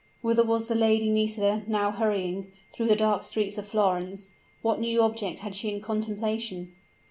Whither 0.23 0.43
was 0.43 0.65
the 0.65 0.73
Lady 0.73 1.11
Nisida 1.11 1.61
now 1.67 1.91
hurrying, 1.91 2.51
through 2.73 2.87
the 2.87 2.95
dark 2.95 3.21
streets 3.21 3.59
of 3.59 3.67
Florence? 3.67 4.31
what 4.63 4.79
new 4.79 4.99
object 5.03 5.41
had 5.45 5.53
she 5.53 5.69
in 5.69 5.79
contemplation? 5.79 6.73